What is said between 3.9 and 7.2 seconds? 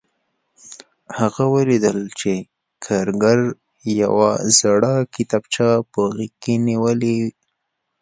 یوه زړه کتابچه په غېږ کې نیولې